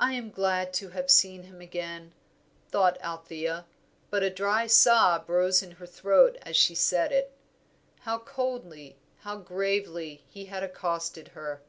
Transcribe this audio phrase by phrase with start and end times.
[0.00, 2.12] "I am glad to have seen him again,"
[2.72, 3.66] thought Althea;
[4.10, 7.30] but a dry sob rose in her throat as she said it.
[8.00, 11.62] How coldly, how gravely he had accosted her!